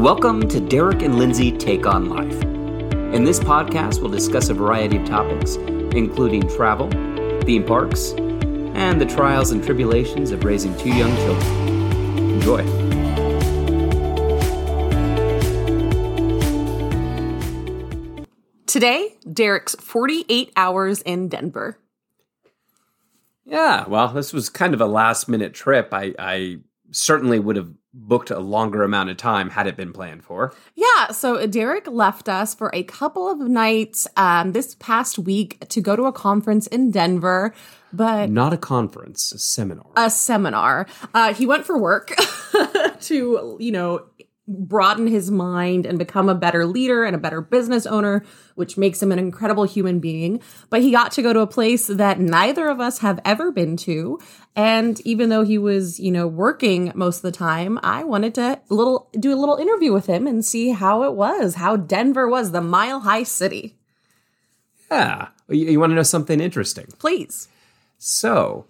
[0.00, 2.42] Welcome to Derrick and Lindsay Take on Life.
[3.14, 6.88] In this podcast, we'll discuss a variety of topics, including travel,
[7.42, 12.30] theme parks, and the trials and tribulations of raising two young children.
[12.30, 12.64] Enjoy.
[18.64, 21.78] Today, Derrick's 48 hours in Denver.
[23.44, 25.90] Yeah, well, this was kind of a last minute trip.
[25.92, 30.22] I, I certainly would have booked a longer amount of time had it been planned
[30.24, 30.52] for.
[30.76, 35.80] Yeah, so Derrick left us for a couple of nights um, this past week to
[35.80, 37.52] go to a conference in Denver,
[37.92, 39.86] but Not a conference, a seminar.
[39.96, 40.86] a seminar.
[41.12, 42.14] Uh, he went for work
[43.00, 44.06] to, you know,
[44.50, 48.24] broaden his mind and become a better leader and a better business owner,
[48.56, 50.42] which makes him an incredible human being.
[50.68, 53.76] But he got to go to a place that neither of us have ever been
[53.78, 54.18] to.
[54.56, 58.60] And even though he was, you know, working most of the time, I wanted to
[58.68, 62.50] little do a little interview with him and see how it was, how Denver was,
[62.50, 63.78] the mile high city.
[64.90, 65.28] yeah.
[65.48, 66.86] You, you want to know something interesting?
[66.98, 67.48] Please.
[67.98, 68.66] So,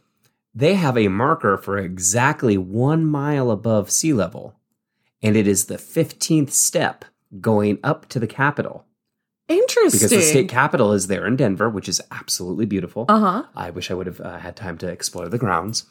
[0.54, 4.56] they have a marker for exactly one mile above sea level,
[5.22, 7.04] and it is the 15th step
[7.40, 8.86] going up to the capital.
[9.48, 9.98] Interesting.
[9.98, 13.06] Because the state capital is there in Denver, which is absolutely beautiful.
[13.08, 13.42] Uh huh.
[13.56, 15.86] I wish I would have uh, had time to explore the grounds.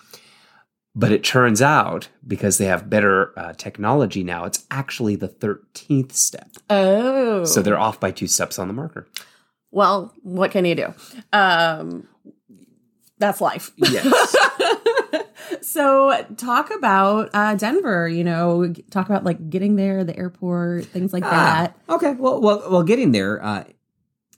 [0.95, 6.13] But it turns out, because they have better uh, technology now, it's actually the 13th
[6.13, 6.49] step.
[6.69, 7.45] Oh.
[7.45, 9.07] So they're off by two steps on the marker.
[9.71, 10.93] Well, what can you do?
[11.31, 12.07] Um,
[13.19, 13.71] that's life.
[13.77, 14.35] Yes.
[15.65, 18.07] So, talk about uh, Denver.
[18.07, 21.75] You know, talk about like getting there, the airport, things like that.
[21.87, 22.13] Ah, okay.
[22.13, 22.83] Well, well, well.
[22.83, 23.63] Getting there, uh,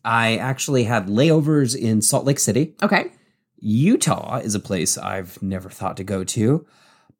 [0.03, 2.75] I actually had layovers in Salt Lake City.
[2.81, 3.11] Okay.
[3.57, 6.65] Utah is a place I've never thought to go to,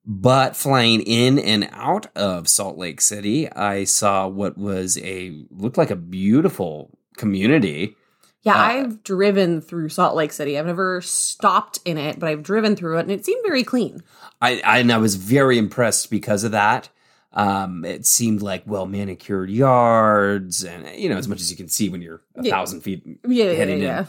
[0.05, 5.77] but flying in and out of Salt Lake City, I saw what was a looked
[5.77, 7.95] like a beautiful community.
[8.43, 10.57] Yeah, Uh, I've driven through Salt Lake City.
[10.57, 14.01] I've never stopped in it, but I've driven through it, and it seemed very clean.
[14.41, 16.89] I, I and I was very impressed because of that.
[17.33, 21.69] Um, it seemed like well manicured yards, and you know as much as you can
[21.69, 22.51] see when you're a Yeah.
[22.51, 23.99] thousand feet Yeah, yeah, heading yeah.
[24.01, 24.07] in.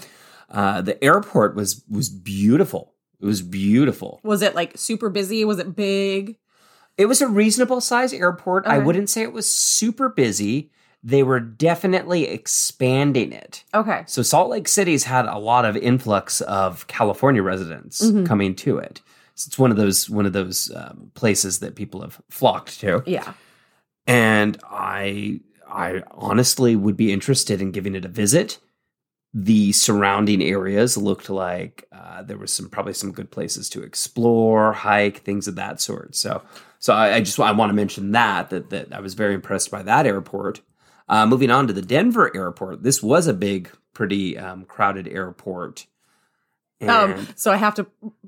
[0.50, 2.94] Uh, the airport was was beautiful.
[3.20, 4.20] It was beautiful.
[4.24, 5.44] Was it like super busy?
[5.44, 6.38] Was it big?
[6.98, 8.66] It was a reasonable size airport.
[8.66, 10.70] I wouldn't say it was super busy.
[11.04, 13.64] They were definitely expanding it.
[13.74, 14.04] Okay.
[14.06, 18.24] So Salt Lake City's had a lot of influx of California residents Mhm.
[18.26, 19.00] coming to it.
[19.34, 23.02] So it's one of those one of those um, places that people have flocked to.
[23.06, 23.32] Yeah.
[24.06, 28.58] and I I honestly would be interested in giving it a visit.
[29.34, 34.74] The surrounding areas looked like uh, there was some probably some good places to explore,
[34.74, 36.14] hike, things of that sort.
[36.14, 36.42] So
[36.78, 39.70] so I, I just I want to mention that that that I was very impressed
[39.70, 40.60] by that airport.
[41.12, 45.86] Uh, moving on to the Denver airport, this was a big, pretty um, crowded airport.
[46.80, 47.86] Um, so I have to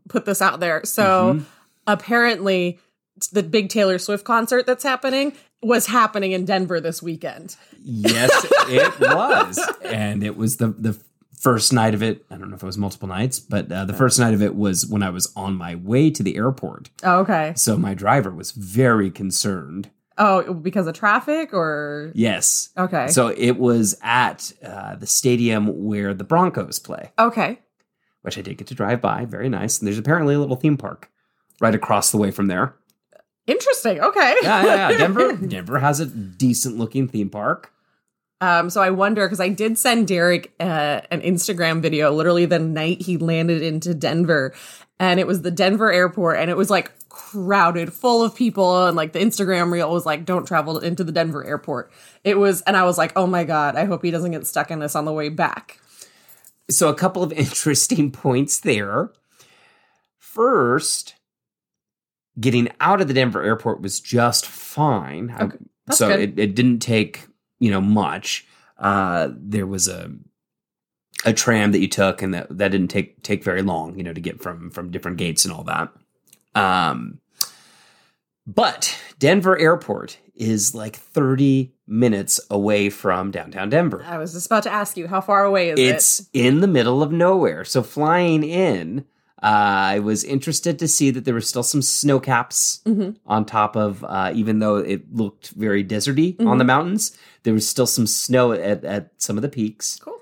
[0.09, 0.83] put this out there.
[0.85, 1.45] So Mhm.
[1.87, 2.79] apparently,
[3.33, 7.57] the big Taylor Swift concert that's happening was happening in Denver this weekend.
[7.83, 8.31] Yes,
[8.69, 10.97] it was, and it was the the
[11.41, 12.25] first night of it.
[12.31, 14.55] I don't know if it was multiple nights, but uh, the first night of it
[14.55, 16.91] was when I was on my way to the airport.
[17.03, 17.55] Oh, okay.
[17.57, 19.91] So my driver was very concerned.
[20.17, 22.71] Oh, because of traffic or Yes.
[22.77, 23.09] okay.
[23.09, 27.59] So it was at uh, the stadium where the Broncos play, okay.
[28.23, 29.25] which I did get to drive by.
[29.25, 29.79] Very nice.
[29.79, 31.11] And there's apparently a little theme park
[31.61, 32.75] right across the way from there.
[33.47, 34.01] Interesting.
[34.01, 34.37] Okay.
[34.43, 34.99] Yeah, yeah, yeah.
[34.99, 37.73] Denver, Denver has a decent looking theme park.
[38.41, 42.59] Um, so I wonder because I did send Derrick uh, an Instagram video literally the
[42.59, 44.53] night he landed into Denver,
[44.99, 48.97] and it was the Denver airport, and it was like crowded, full of people, and
[48.97, 51.93] like the Instagram reel was like, "Don't travel into the Denver airport."
[52.25, 54.71] It was, and I was like, "Oh my god, I hope he doesn't get stuck
[54.71, 55.81] in this on the way back."
[56.71, 59.11] so a couple of interesting points there.
[60.19, 61.15] First,
[62.39, 65.35] getting out of the Denver airport was just fine.
[65.41, 65.57] Okay,
[65.91, 67.27] so it, it didn't take
[67.61, 68.47] you know much.
[68.79, 70.13] Uh, there was a
[71.25, 73.97] a tram that you took, and that that didn't take take very long.
[73.97, 75.93] You know, to get from from different gates and all that.
[76.55, 77.19] Um,
[78.47, 84.05] but Denver Airport is like thirty minutes away from downtown Denver.
[84.07, 86.23] I was just about to ask you, how far away is It's it?
[86.23, 87.65] It's in the middle of nowhere.
[87.65, 89.05] So flying in,
[89.43, 93.17] uh, I was interested to see that there were still some snow caps Mhm.
[93.27, 96.59] on top of, uh, even though it looked very deserty on Mhm.
[96.59, 99.99] the mountains, there was still some snow at, at some of the peaks.
[100.03, 100.21] Cool.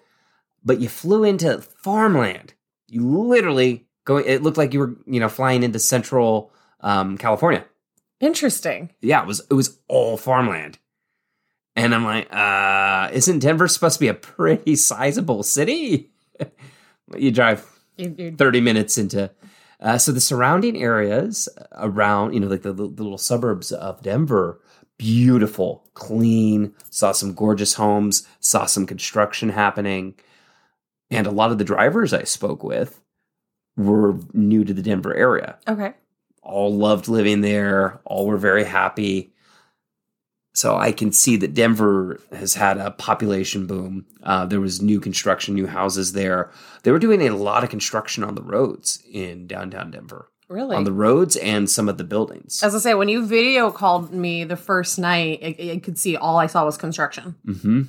[0.65, 2.55] But you flew into farmland.
[2.89, 4.17] You literally go.
[4.19, 7.65] It looked like you were, you know, flying into central um, California.
[8.21, 8.91] Interesting.
[9.01, 9.41] Yeah, it was.
[9.51, 10.79] It was all farmland.
[11.75, 16.11] And I'm like, uh, isn't Denver supposed to be a pretty sizable city?
[17.17, 17.67] you drive
[17.97, 19.31] You- you- 30 minutes into.
[19.81, 24.61] Uh, so the surrounding areas around, you know, like the, the little suburbs of Denver,
[24.97, 30.15] beautiful, clean, saw some gorgeous homes, saw some construction happening.
[31.11, 33.01] And a lot of the drivers I spoke with
[33.77, 35.95] were new to the Denver area Okay.
[36.43, 39.33] all loved living there, all were very happy.
[40.55, 44.05] So I can see that Denver has had a population boom.
[44.23, 46.51] Uh, there was new construction, new houses there.
[46.83, 50.77] They were doing a lot of construction on the roads in downtown Denver, Really?
[50.77, 52.63] on the roads and some of the buildings.
[52.63, 56.17] As I say, when you video called me the first night, I, I could see
[56.19, 57.83] all I saw was construction, hmm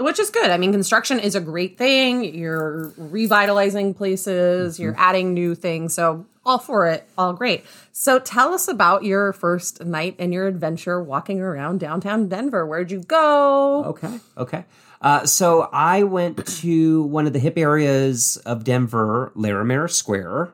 [0.00, 0.50] which is good.
[0.50, 2.24] I mean, construction is a great thing.
[2.34, 5.94] You're revitalizing places, you're adding new things.
[5.94, 7.64] So, all for it, all great.
[7.92, 12.66] So, tell us about your first night and your adventure walking around downtown Denver.
[12.66, 13.84] Where'd you go?
[13.84, 14.20] Okay.
[14.36, 14.64] Okay.
[15.02, 20.52] Uh, so I went to one of the hip areas of Denver, Larimer Square.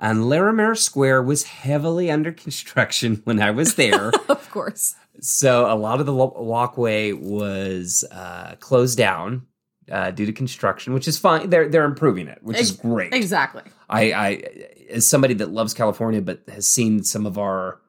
[0.00, 4.12] And Larimer Square was heavily under construction when I was there.
[4.28, 4.94] Of course.
[5.20, 9.46] So a lot of the walkway was uh, closed down
[9.90, 11.50] uh, due to construction, which is fine.
[11.50, 13.12] They're they're improving it, which is great.
[13.12, 13.62] Exactly.
[13.88, 14.42] I, I
[14.90, 17.80] as somebody that loves California but has seen some of our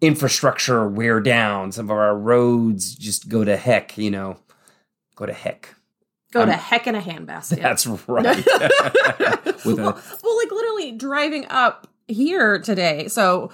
[0.00, 3.98] infrastructure wear down, some of our roads just go to heck.
[3.98, 4.38] You know,
[5.16, 5.74] go to heck.
[6.30, 7.62] Go to heck in a handbasket.
[7.62, 9.64] That's right.
[9.64, 13.08] With a well, like literally driving up here today.
[13.08, 13.50] So,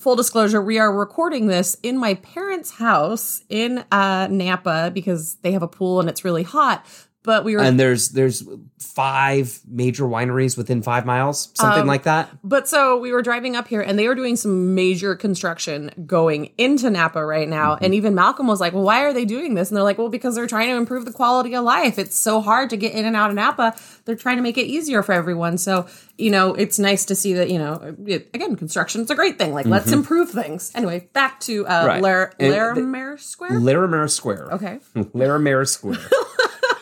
[0.00, 5.52] full disclosure, we are recording this in my parents' house in uh, Napa because they
[5.52, 6.86] have a pool and it's really hot.
[7.26, 8.42] But we were, and there's there's
[8.78, 12.30] five major wineries within five miles, something Um, like that.
[12.42, 16.52] but so we were driving up here and they were doing some major construction going
[16.56, 17.74] into Napa right now.
[17.74, 17.84] Mm-hmm.
[17.84, 20.08] And even Malcolm was like, "Well, why are they doing this?" And they're like, "Well,
[20.08, 21.98] because they're trying to improve the quality of life.
[21.98, 23.74] It's so hard to get in and out of Napa.
[24.06, 25.86] They're trying to make it easier for everyone." So
[26.18, 29.52] you know, it's nice to see that you know, it, again, construction's a great thing.
[29.52, 30.72] Like, let's improve things.
[30.74, 31.86] Anyway, back to uh, Mm-hmm.
[31.88, 32.02] Right.
[32.02, 33.60] Lar- Larimer Square.
[33.60, 34.48] Larimer Square.
[34.52, 34.78] okay,
[35.12, 35.98] Larimer Square.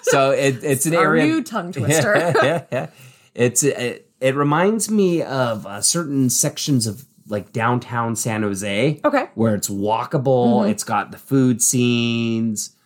[0.04, 1.24] so it, it's an our area.
[1.26, 2.14] new tongue twister.
[2.16, 2.86] yeah, yeah.
[3.34, 9.00] It's it, it reminds me of uh, certain sections of like downtown San Jose.
[9.04, 9.26] Okay.
[9.34, 10.62] Where it's walkable.
[10.62, 10.70] Mhm.
[10.70, 12.76] It's got the food scenes.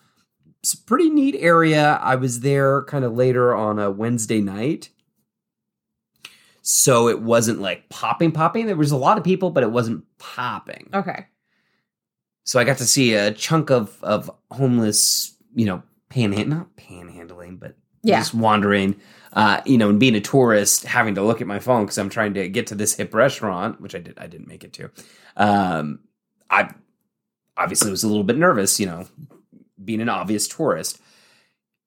[0.63, 1.99] It's a pretty neat area.
[2.03, 4.89] I was there kind of later on a Wednesday night.
[6.63, 8.67] So it wasn't like popping, popping.
[8.67, 10.91] There was a lot of people, but it wasn't popping.
[10.93, 11.27] okay,
[12.45, 17.59] So I got to see a chunk of of homeless, you know, panhand not panhandling,
[17.61, 18.19] but Yeah.
[18.19, 18.97] just wandering.
[19.33, 22.09] Uh, you know, and being a tourist, having to look at my phone because I'm
[22.09, 24.15] trying to get to this hip restaurant, which I did.
[24.19, 24.91] I didn't make it to.
[25.37, 26.01] Um,
[26.51, 26.71] I
[27.57, 28.81] obviously was a little bit nervous.
[28.81, 29.07] You know,
[29.85, 31.01] being an obvious tourist.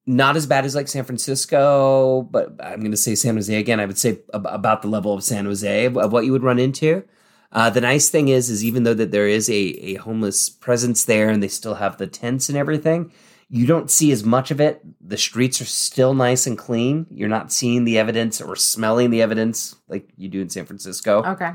[0.08, 3.80] Not as bad as like San Francisco, but I'm going to say San Jose again.
[3.80, 6.44] I would say ab- about the level of San Jose of, of what you would
[6.44, 7.04] run into.
[7.52, 11.04] Uh, the nice thing is, is even though that there is a, a homeless presence
[11.04, 13.12] there, and they still have the tents and everything,
[13.54, 14.82] you don't see as much of it.
[15.06, 17.06] The streets are still nice and clean.
[17.12, 21.22] You're not seeing the evidence or smelling the evidence like you do in San Francisco.
[21.24, 21.52] okay,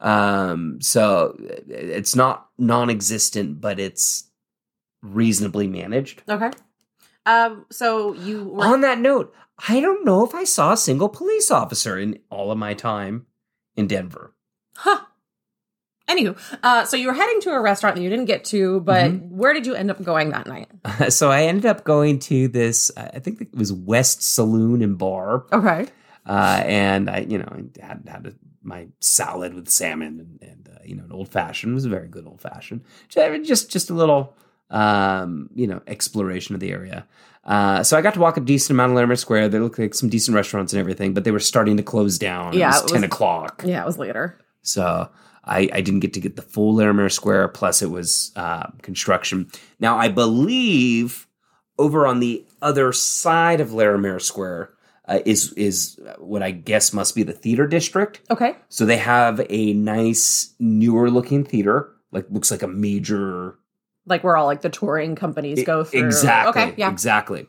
[0.00, 1.34] Um, so
[1.68, 4.30] it's not non-existent, but it's
[5.02, 6.22] reasonably managed.
[6.28, 6.50] okay.
[7.26, 9.34] Um, so you were On that note,
[9.68, 13.26] I don't know if I saw a single police officer in all of my time
[13.76, 14.34] in Denver.
[14.76, 15.00] Huh.
[16.08, 19.04] Anywho, uh, so you were heading to a restaurant that you didn't get to, but
[19.10, 19.36] Mm-hmm.
[19.38, 20.68] where did you end up going that night?
[21.12, 22.90] so I ended up going to this.
[22.96, 25.86] I think it was West Saloon and Bar, Okay.
[26.26, 27.48] uh, and I, you know,
[27.80, 31.30] I had had a, my salad with salmon and, and uh, you know, an old
[31.30, 31.72] fashioned.
[31.72, 32.82] It was a very good old fashioned.
[33.08, 34.36] Just just a little,
[34.70, 37.06] um, you know, exploration of the area.
[37.44, 39.50] Uh, so I got to walk a decent amount of Larimer Square.
[39.50, 42.52] There looked like some decent restaurants and everything, but they were starting to close down.
[42.54, 43.62] Yeah, it was it was- ten o'clock.
[43.66, 44.38] Yeah, it was later.
[44.62, 45.10] So
[45.46, 47.48] I, I didn't get to get the full Larimer Square.
[47.48, 49.50] Plus, it was uh, construction.
[49.78, 51.26] Now, I believe
[51.78, 54.70] over on the other side of Larimer Square
[55.06, 58.20] uh, is is what I guess must be the theater district.
[58.30, 58.56] Okay.
[58.68, 63.58] So they have a nice newer looking theater, like looks like a major
[64.06, 66.06] Like where all like the touring companies go through.
[66.06, 66.62] Exactly.
[66.62, 66.74] Okay.
[66.76, 66.90] Yeah.
[66.90, 67.46] Exactly.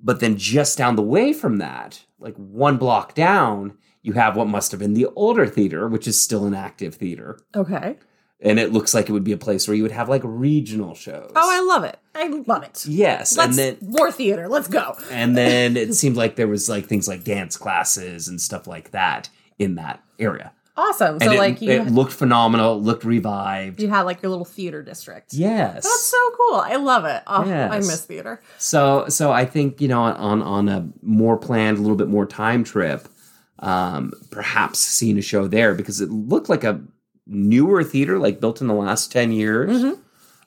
[0.00, 4.48] But then just down the way from that, like one block down, you have what
[4.48, 7.38] must have been the older theater, which is still an active theater.
[7.54, 7.96] Okay.
[8.40, 10.94] And it looks like it would be a place where you would have like regional
[10.94, 11.32] shows.
[11.34, 11.98] Oh, I love it.
[12.14, 12.86] I love it.
[12.86, 13.36] yes.
[13.36, 14.48] Let's and then more theater.
[14.48, 14.96] Let's go.
[15.10, 18.92] and then it seemed like there was like things like dance classes and stuff like
[18.92, 19.28] that
[19.58, 20.52] in that area.
[20.76, 21.18] Awesome.
[21.18, 22.80] So it, like you, it looked phenomenal.
[22.80, 23.80] Looked revived.
[23.80, 25.34] you had like your little theater district.
[25.34, 25.74] Yes.
[25.82, 26.60] That's so cool.
[26.60, 27.20] I love it.
[27.26, 28.40] Oh, I miss theater.
[28.58, 32.26] So so I think you know on on a more planned, a little bit more
[32.26, 33.08] time trip,
[33.60, 36.80] um, perhaps seeing a show there because it looked like a
[37.26, 39.70] newer theater, like built in the last ten years.
[39.70, 40.00] Mm-hmm.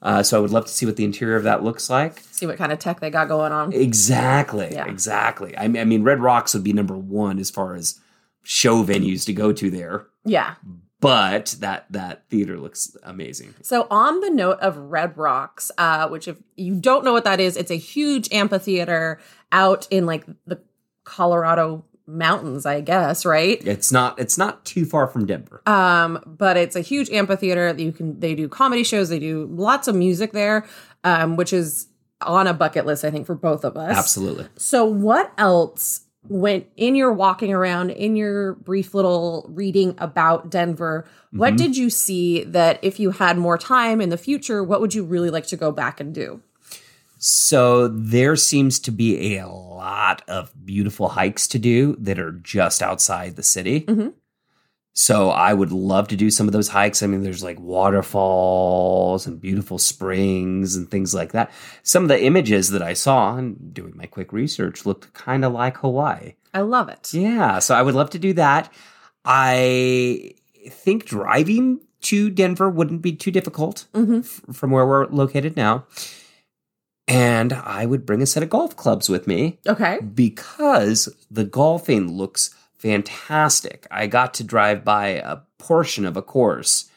[0.04, 2.22] Uh, so I would love to see what the interior of that looks like.
[2.32, 3.72] See what kind of tech they got going on.
[3.72, 4.88] Exactly, Yeah.
[4.88, 5.56] exactly.
[5.56, 8.00] I mean, I mean, Red Rocks would be number one as far as
[8.42, 10.56] show venues to go to there, Yeah.
[11.00, 13.54] but that that theater looks amazing.
[13.62, 17.40] So, on the note of Red Rocks, uh, which if you don't know what that
[17.40, 19.20] is, it's a huge amphitheater
[19.52, 20.60] out in like the
[21.04, 23.66] Colorado mountains, I guess, right?
[23.66, 25.62] It's not it's not too far from Denver.
[25.66, 28.20] Um, but it's a huge amphitheater that you can.
[28.20, 29.10] They do comedy shows.
[29.10, 30.66] They do lots of music there,
[31.04, 31.88] um, which is
[32.22, 33.98] on a bucket list, I think, for both of us.
[33.98, 34.48] Absolutely.
[34.58, 41.06] So, what else went in your walking around, in your brief little reading about Denver?
[41.32, 41.58] What Mhm.
[41.58, 45.04] did you see that if you had more time in the future, what would you
[45.04, 46.42] really like to go back and do?
[47.24, 52.82] So there seems to be a lot of beautiful hikes to do that are just
[52.82, 53.82] outside the city.
[53.82, 54.14] Mhm.
[54.94, 57.04] So I would love to do some of those hikes.
[57.04, 61.52] I mean, there's like waterfalls and beautiful springs and things like that.
[61.84, 65.54] Some of the images that I saw and doing my quick research looked kind of
[65.54, 66.34] like Hawaii.
[66.56, 67.14] I love it.
[67.14, 68.74] Yeah, so I would love to do that.
[69.24, 70.34] I
[70.70, 74.22] think driving to Denver wouldn't be too difficult Mhm.
[74.26, 75.86] f- from where we're located now.
[77.12, 80.00] And I would bring a set of golf clubs with me Okay.
[80.00, 83.86] because the golfing looks fantastic.
[83.92, 86.90] I got to drive by a portion of a course,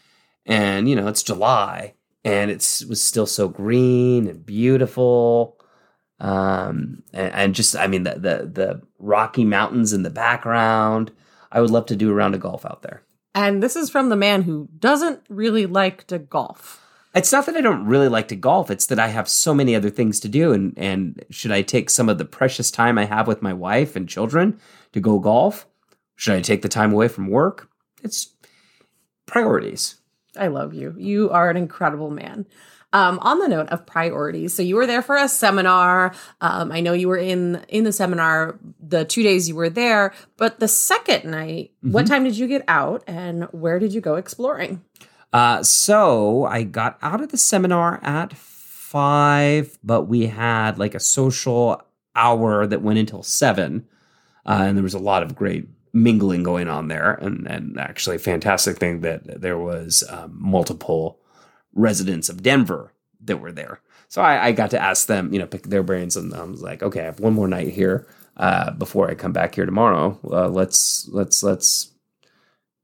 [0.46, 1.94] and you know, it's July
[2.24, 5.58] and it's it was still so green and beautiful.
[6.20, 11.10] Um, and, and just I mean the, the the Rocky Mountains in the background.
[11.50, 13.02] I would love to do a round of golf out there.
[13.34, 16.80] And this is from the man who doesn't really like to golf.
[17.14, 18.70] It's not that I don't really like to golf.
[18.70, 21.90] It's that I have so many other things to do, and and should I take
[21.90, 24.58] some of the precious time I have with my wife and children
[24.92, 25.66] to go golf?
[26.16, 27.68] Should I take the time away from work?
[28.02, 28.34] It's
[29.26, 29.96] priorities.
[30.36, 30.94] I love you.
[30.98, 32.46] You are an incredible man.
[32.92, 36.14] Um, on the note of priorities, so you were there for a seminar.
[36.40, 40.12] Um, I know you were in in the seminar the two days you were there,
[40.36, 44.14] but the second night, what time did you get out, and where did you go
[44.14, 44.80] exploring?
[45.34, 51.00] Uh, so I got out of the seminar at five, but we had like a
[51.00, 51.82] social
[52.14, 53.88] hour that went until seven,
[54.46, 58.14] uh, and there was a lot of great mingling going on there, and and actually
[58.14, 61.18] a fantastic thing that there was um, multiple
[61.72, 63.80] residents of Denver that were there.
[64.06, 66.62] So I, I got to ask them, you know, pick their brains, and I was
[66.62, 70.16] like, okay, I have one more night here uh, before I come back here tomorrow.
[70.30, 71.90] Uh, let's let's let's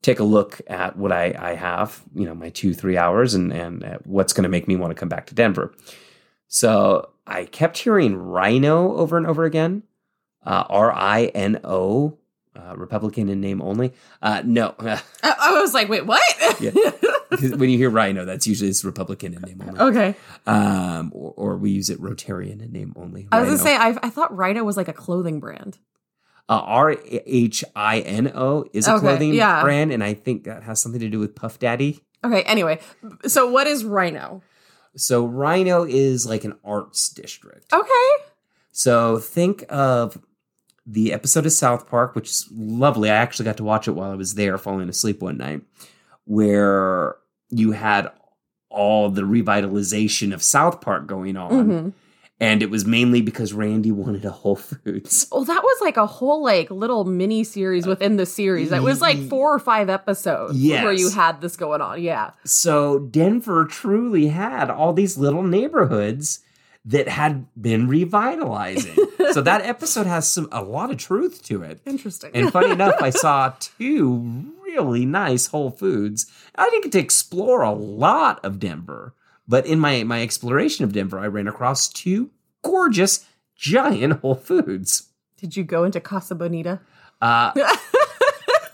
[0.03, 3.53] take a look at what I, I have, you know, my two, three hours and,
[3.53, 5.75] and uh, what's going to make me want to come back to Denver.
[6.49, 9.83] So I kept hearing Rhino over and over again.
[10.45, 12.17] Uh, R I N O,
[12.57, 13.93] uh, Republican in name only.
[14.23, 16.23] Uh, no, I, I was like, wait, what?
[16.61, 16.71] Yeah.
[17.57, 19.81] when you hear Rhino, that's usually it's Republican in name only.
[19.81, 20.15] okay.
[20.47, 23.29] Um, or, or we use it Rotarian in name only.
[23.31, 25.79] I was gonna say, I, I thought Rhino was like a clothing brand.
[26.51, 29.63] Uh, R H I N O is a Okay, clothing yeah.
[29.63, 32.01] brand, and I think that has something to do with Puff Daddy.
[32.25, 32.43] Okay.
[32.43, 32.81] Anyway,
[33.27, 34.43] so what is Rhino?
[34.97, 37.73] So Rhino is like an arts district.
[37.73, 38.25] Okay.
[38.73, 40.19] So think of
[40.85, 43.09] the episode of South Park, which is lovely.
[43.11, 45.63] I actually got to watch it while I was there, falling asleep one night,
[46.25, 47.17] where
[47.51, 48.11] you had
[48.71, 51.51] all the revitalization of South Park going on.
[51.53, 51.93] Mhm.
[52.41, 55.27] And it was mainly because Randy wanted a Whole Foods.
[55.33, 58.71] Oh, that was like a whole like little mini series within the series.
[58.71, 62.03] That was like four or five episodes where you had this going on.
[62.03, 62.31] Yeah.
[62.45, 66.41] So Denver truly had all these little neighborhoods
[66.85, 68.97] that had been revitalizing.
[69.33, 71.81] so that episode has some a lot of truth to it.
[71.87, 72.31] Interesting.
[72.35, 76.27] And funny enough, I saw two really nice Whole Foods.
[76.55, 79.15] I didn't get to explore a lot of Denver,
[79.51, 82.31] but in my my exploration of Denver, I ran across two
[82.63, 83.27] gorgeous
[83.57, 85.09] giant Whole Foods.
[85.37, 86.81] Did you go into Casa Bonita?
[87.21, 87.51] Uh,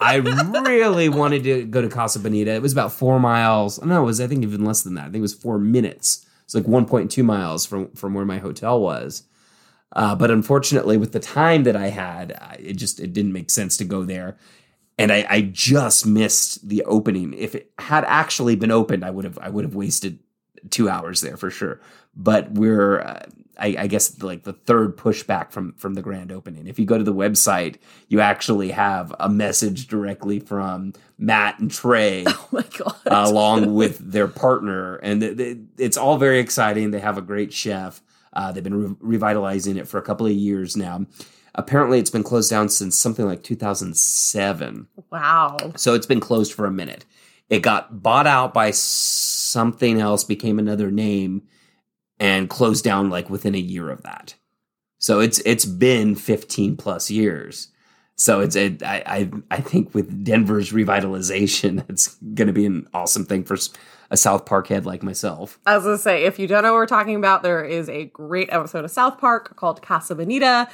[0.00, 2.52] I really wanted to go to Casa Bonita.
[2.52, 3.82] It was about four miles.
[3.82, 5.02] No, it was I think even less than that.
[5.02, 6.26] I think it was four minutes.
[6.44, 9.22] It's like 1.2 miles from from where my hotel was.
[9.92, 13.78] Uh, but unfortunately, with the time that I had, it just it didn't make sense
[13.78, 14.36] to go there,
[14.98, 17.32] and I, I just missed the opening.
[17.32, 20.18] If it had actually been opened, I would have I would have wasted
[20.70, 21.80] two hours there for sure.
[22.14, 23.26] But we're uh,
[23.58, 26.66] I, I guess like the third pushback from from the grand opening.
[26.66, 27.76] If you go to the website,
[28.08, 32.96] you actually have a message directly from Matt and Trey Oh my god.
[33.06, 36.90] uh, along with their partner, and th- th- it's all very exciting.
[36.90, 38.02] They have a great chef.
[38.32, 41.06] Uh, they've been re- revitalizing it for a couple of years now.
[41.54, 44.86] Apparently, it's been closed down since something like 2007.
[45.10, 45.56] wow.
[45.76, 47.06] So it's been closed for a minute.
[47.48, 48.72] It got bought out by
[49.46, 51.42] something else, became another name,
[52.18, 54.34] and closed down like within a year of that.
[54.98, 57.68] So it's it's been 15 plus years.
[58.18, 62.88] So it's a, I, I I think with Denver's revitalization, it's going to be an
[62.94, 63.56] awesome thing for
[64.10, 65.58] a South Park head like myself.
[65.66, 68.48] As I say, if you don't know what we're talking about, there is a great
[68.50, 70.68] episode of South Park called Casa Bonita.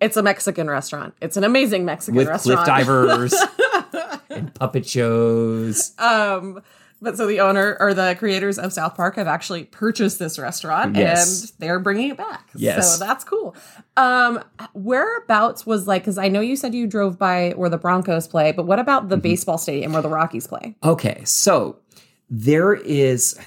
[0.00, 1.14] It's a Mexican restaurant.
[1.22, 2.64] It's an amazing Mexican With restaurant.
[2.64, 3.34] cliff divers
[4.28, 5.92] and puppet shows.
[5.98, 6.60] Um,
[7.02, 10.96] but so the owner or the creators of South Park have actually purchased this restaurant
[10.96, 11.40] Yes.
[11.42, 12.48] and they're bringing it back.
[12.54, 12.98] Yes.
[12.98, 13.54] So that's cool.
[13.96, 18.26] Um, whereabouts was like, because I know you said you drove by where the Broncos
[18.28, 19.08] play, but what about Mm-hmm.
[19.10, 20.76] the baseball stadium where the Rockies play?
[20.84, 21.78] Okay, so
[22.30, 23.38] there is.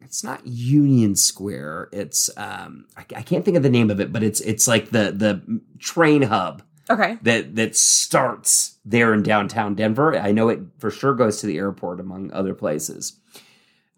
[0.00, 1.88] It's not Union Square.
[1.92, 4.90] It's um, I, I can't think of the name of it, but it's it's like
[4.90, 7.18] the the train hub Okay.
[7.22, 10.16] that that starts there in downtown Denver.
[10.18, 13.18] I know it for sure goes to the airport, among other places.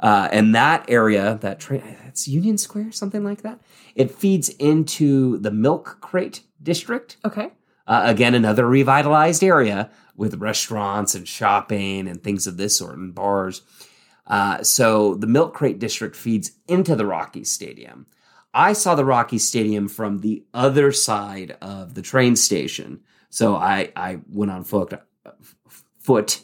[0.00, 3.60] Uh, and that area, that train, that's Union Square, something like that.
[3.96, 7.16] It feeds into the Milk Crate district.
[7.24, 7.50] Okay.
[7.86, 13.14] Uh, again, another revitalized area with restaurants and shopping and things of this sort and
[13.14, 13.62] bars.
[14.26, 18.06] Uh, so the Milk Crate district feeds into the Rockies Stadium.
[18.54, 23.00] I saw the Rocky Stadium from the other side of the train station.
[23.30, 25.30] So I, I went on foot, uh,
[25.98, 26.40] foot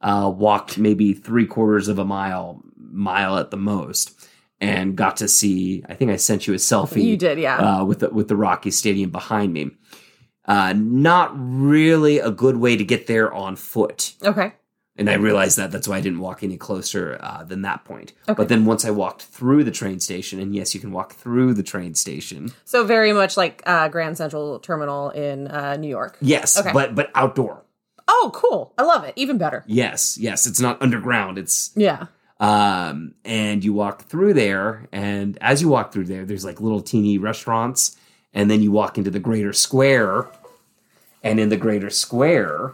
[0.00, 4.28] uh, walked maybe three quarters of a mile, mile at the most,
[4.60, 5.84] and got to see.
[5.88, 7.56] I think I sent you a selfie You did, yeah.
[7.56, 9.70] uh, with the, with the Rocky Stadium behind me.
[10.44, 14.54] Uh, not really a good way to get there on foot, okay.
[14.96, 15.70] And I realized that.
[15.72, 18.12] That's why I didn't walk any closer uh, than that point.
[18.28, 18.34] Okay.
[18.36, 21.54] But then once I walked through the train station, and yes, you can walk through
[21.54, 22.52] the train station.
[22.64, 26.18] So very much like uh, Grand Central Terminal in uh, New York.
[26.20, 26.72] Yes, Okay.
[26.72, 27.62] but but outdoor.
[28.08, 28.74] Oh, cool.
[28.76, 29.14] I love it.
[29.16, 29.64] Even better.
[29.66, 31.38] Yes, yes, it's not underground.
[31.38, 32.06] It's Yeah.
[32.40, 36.82] um, and you walk through there, and as you walk through there, there's like little
[36.82, 37.96] teeny restaurants,
[38.34, 40.28] and then you walk into the greater square,
[41.22, 42.72] and in the greater square,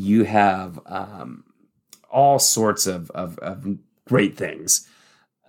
[0.00, 1.44] you have um,
[2.10, 3.66] all sorts of, of of
[4.06, 4.86] great things.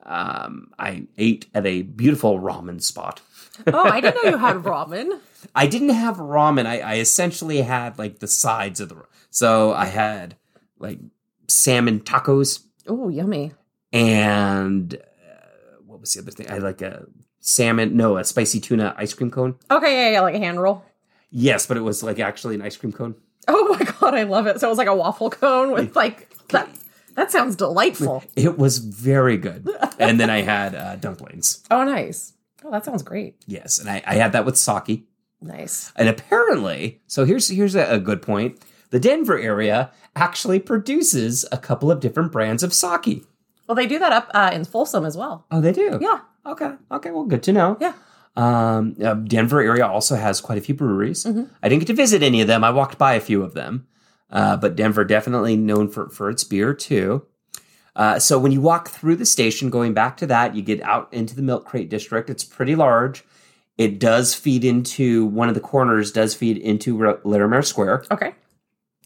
[0.04, 3.22] Um, I ate at a beautiful ramen spot.
[3.68, 5.20] Oh, I didn't know you had ramen.
[5.54, 6.66] I didn't have ramen.
[6.66, 8.96] I, I essentially had like the sides of the.
[9.30, 10.38] So I had
[10.80, 11.00] like
[11.48, 13.52] salmon tacos Oh, yummy.
[13.94, 16.48] and uh, what was the other thing?
[16.50, 17.06] I had like a
[17.40, 19.56] salmon, no, a spicy tuna ice cream cone.
[19.70, 20.84] Okay, yeah, yeah, like a hand roll.
[21.30, 23.16] Yes, but it was like actually an ice cream cone.
[23.48, 24.60] Oh my god, I love it.
[24.60, 26.70] So it was like a waffle cone with like that.
[27.16, 28.24] That sounds delightful.
[28.36, 29.68] It was very good.
[30.00, 31.64] and then I had uh, dumplings.
[31.72, 32.34] Oh, nice.
[32.64, 33.36] Oh, that sounds great.
[33.48, 35.06] Yes, and I, I had that with sake.
[35.42, 35.92] Nice.
[35.96, 38.60] And apparently, so here's here's a, a good point.
[38.92, 43.26] The Denver area actually produces a couple of different brands of sake.
[43.68, 45.46] Well, they do that up uh, in Folsom as well.
[45.50, 45.98] Oh, they do.
[46.02, 46.20] Yeah.
[46.46, 46.74] Okay.
[46.92, 47.12] Okay.
[47.12, 47.78] Well, good to know.
[47.80, 47.94] Yeah.
[48.36, 51.26] Um, uh, Denver area also has quite a few breweries.
[51.26, 52.64] I didn't get to visit any of them.
[52.64, 53.88] I walked by a few of them,
[54.30, 57.26] uh, but Denver definitely known for for its beer too.
[57.94, 61.10] Uh, so when you walk through the station, going back to that, you get out
[61.12, 62.30] into the Milk Crate district.
[62.30, 63.26] It's pretty large.
[63.78, 66.12] It does feed into one of the corners.
[66.12, 68.06] Does feed into Larimer Square.
[68.12, 68.34] Okay.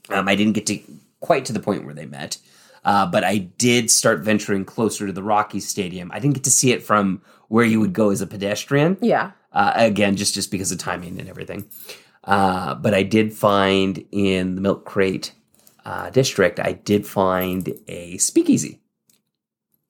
[0.10, 0.80] Um, I didn't get to
[1.20, 2.38] quite to the point where they met,
[2.86, 6.10] uh, but I did start venturing closer to the Rocky Stadium.
[6.14, 8.98] I didn't get to see it from where you would go as a pedestrian.
[9.02, 9.32] Yeah.
[9.52, 11.66] Uh, again, just just because of timing and everything.
[12.24, 15.34] Uh, but I did find in the Milk Crate
[15.86, 18.82] uh, district, I did find a speakeasy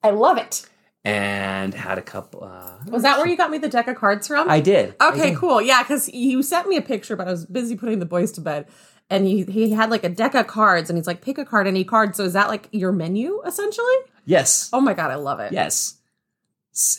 [0.02, 0.68] I love it.
[1.04, 2.44] and had a couple.
[2.44, 4.48] Uh, Was that where you got me the deck of cards from?
[4.50, 4.94] I did.
[5.00, 5.38] I Okay, did.
[5.38, 5.62] cool.
[5.62, 8.40] Yeah, because you sent me a picture, but I was busy putting the boys to
[8.40, 8.66] bed.
[9.08, 11.68] And he, he had like a deck of cards, and he's like, pick a card,
[11.68, 12.16] any card.
[12.16, 13.94] So is that like your menu essentially?
[14.24, 14.68] Yes.
[14.72, 15.52] Oh my god, I love it.
[15.52, 15.98] Yes.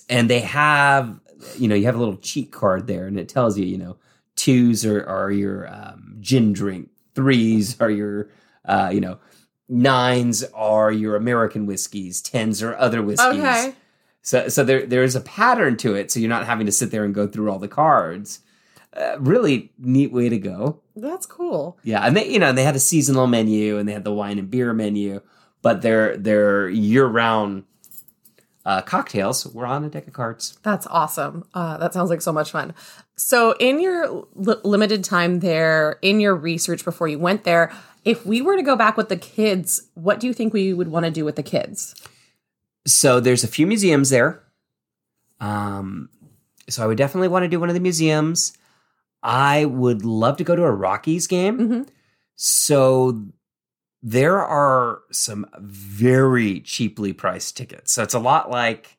[0.10, 1.20] And they have,
[1.58, 3.98] you know, you have a little cheat card there, and it tells you, you know,
[4.36, 8.30] twos are, are your um, gin drink, threes are your,
[8.66, 9.20] uh, you know,
[9.68, 13.40] nines are your American whiskeys, tens are other whiskeys.
[13.40, 13.76] Okay.
[14.22, 16.92] So, so there, there is a pattern to it, so you're not having to sit
[16.92, 18.40] there and go through all the cards.
[18.98, 20.80] Uh, really neat way to go.
[20.96, 21.78] That's cool.
[21.84, 24.40] Yeah, and they, you know, they had a seasonal menu and they had the wine
[24.40, 25.22] and beer menu,
[25.62, 27.66] but their their year round
[28.66, 30.58] uh, cocktails were on a deck of cards.
[30.64, 31.46] That's awesome.
[31.54, 32.74] Uh, that sounds like so much fun.
[33.16, 37.72] So, in your li- limited time there, in your research before you went there,
[38.04, 40.90] if we were to go back with the kids, what do you think we would
[40.90, 41.96] want to do with the kids?
[42.86, 44.44] So there's a few museums there.
[45.40, 46.10] Um,
[46.68, 48.58] so I would definitely want to do one of the museums.
[49.28, 51.60] I would love to go to a Rockies game.
[51.60, 51.88] Mhm.
[52.36, 53.26] So
[54.02, 57.92] there are some very cheaply priced tickets.
[57.92, 58.98] So it's a lot like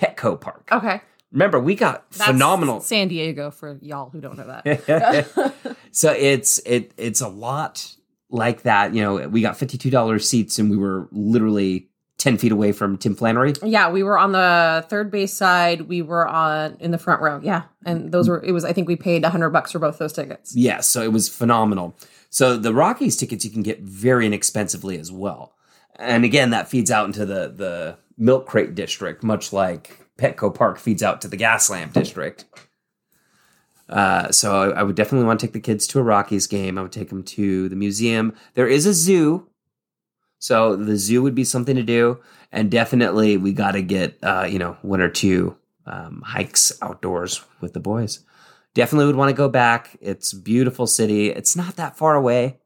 [0.00, 0.68] Petco Park.
[0.72, 1.02] Okay.
[1.30, 2.80] Remember, we got That's phenomenal.
[2.80, 5.76] San Diego for y'all who don't know that.
[5.90, 7.94] so it's it it's a lot
[8.30, 8.94] like that.
[8.94, 12.72] You know, we got fifty two dollars seats, and we were literally ten feet away
[12.72, 13.52] from Tim Flannery.
[13.62, 15.82] yeah, we were on the third base side.
[15.82, 17.40] We were on in the front row.
[17.42, 18.64] Yeah, and those were it was.
[18.64, 20.54] I think we paid a hundred bucks for both those tickets.
[20.56, 21.96] Yeah, so it was phenomenal.
[22.30, 25.54] So the Rockies tickets you can get very inexpensively as well.
[25.98, 30.78] And again, that feeds out into the the milk crate district, much like Petco Park
[30.78, 32.44] feeds out to the gas lamp district.
[33.88, 36.76] Uh, so I, I would definitely want to take the kids to a Rockies game.
[36.76, 38.34] I would take them to the museum.
[38.54, 39.46] There is a zoo,
[40.38, 42.18] so the zoo would be something to do.
[42.52, 47.44] And definitely, we got to get uh, you know one or two um, hikes outdoors
[47.60, 48.24] with the boys
[48.76, 49.96] definitely would want to go back.
[50.02, 51.30] It's a beautiful city.
[51.30, 52.58] It's not that far away.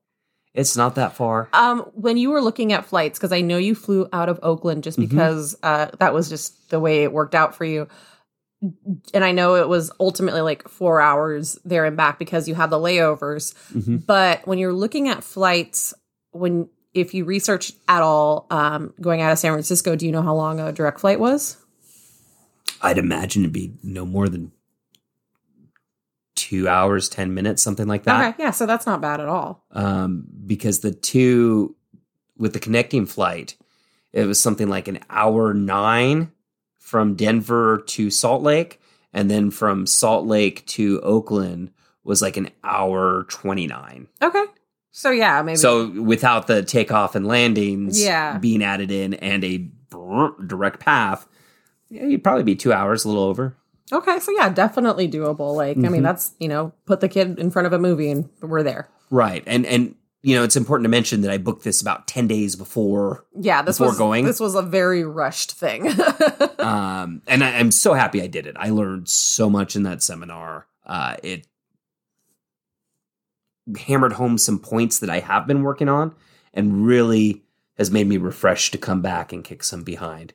[0.52, 1.48] It's not that far.
[1.52, 4.83] Um, when you were looking at flights, because I know you flew out of Oakland
[4.83, 7.87] just because uh, that was just the way it worked out for you.
[9.14, 12.70] And I know it was ultimately like four hours there and back because you had
[12.70, 13.54] the layovers.
[13.72, 14.04] Mhm.
[14.04, 15.94] But when you're looking at flights,
[16.33, 20.22] when if you research at all um, going out of San Francisco, do you know
[20.22, 21.57] how long a direct flight was?
[22.83, 24.53] I'd imagine it'd be no more than
[26.35, 28.35] two hours, 10 minutes, something like that.
[28.35, 29.64] Okay, yeah, so that's not bad at all.
[29.72, 31.76] Um, because the two,
[32.38, 33.57] with the connecting flight,
[34.12, 36.33] it was something like an hour nine
[36.79, 38.81] from Denver to Salt Lake.
[39.12, 41.72] And then from Salt Lake to Oakland
[42.05, 44.09] was like an hour 29.
[44.22, 44.44] Okay,
[44.92, 45.57] so yeah, maybe.
[45.57, 48.38] So without the takeoff and landings Yeah.
[48.38, 49.68] being added in and a
[50.46, 51.26] direct path,
[51.88, 53.57] yeah, you'd probably be two hours, a little over.
[53.92, 55.55] okay, so yeah, definitely doable.
[55.55, 55.92] Like, I Mm-hmm.
[55.92, 58.88] mean, that's you know, put the kid in front of a movie and we're there.
[59.11, 59.42] Right.
[59.46, 62.55] And and you know, it's important to mention that I booked this about 10 days
[62.55, 63.24] before.
[63.40, 64.26] Yeah, this Before was going?
[64.26, 65.88] This was a very rushed thing.
[66.61, 68.55] Um, and I, I'm so happy I did it.
[68.59, 70.66] I learned so much in that seminar.
[70.85, 71.46] Uh, it
[73.78, 76.14] hammered home some points that I have been working on
[76.54, 77.42] and really
[77.76, 80.33] has made me refreshed to come back and kick some behind.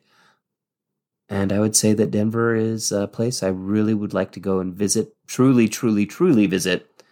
[1.28, 4.60] And I would say that Denver is a place I really would like to go
[4.60, 7.02] and visit, truly, truly, truly visit,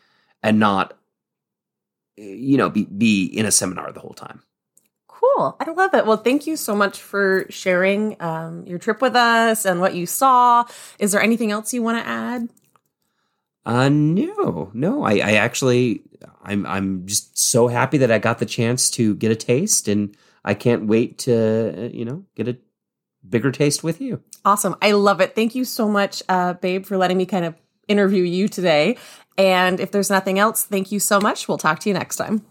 [0.43, 0.97] and not,
[2.17, 4.43] you know, be, be in a seminar the whole time.
[5.09, 5.57] cool.
[5.61, 6.07] I love it.
[6.07, 10.07] Well, thank you so much for sharing um, your trip with us and what you
[10.07, 10.65] saw.
[10.99, 12.49] Is there anything else you want to add?
[13.67, 15.03] Uh no, no.
[15.05, 16.03] I, I actually
[16.45, 20.17] I'm I'm just so happy that I got the chance to get a taste and
[20.45, 22.57] I can't wait to uh, you know get a
[23.29, 24.23] bigger taste with you.
[24.45, 24.77] Awesome.
[24.83, 25.35] I love it.
[25.35, 27.55] Thank you so much, uh, babe, for letting me kind of
[27.89, 28.99] interview you today.
[29.39, 31.49] And if there's nothing else, thank you so much.
[31.49, 32.45] We'll talk to you next time.